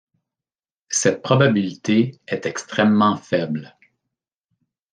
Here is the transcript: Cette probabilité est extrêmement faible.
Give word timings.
Cette 0.89 1.21
probabilité 1.21 2.19
est 2.27 2.47
extrêmement 2.47 3.17
faible. 3.17 3.77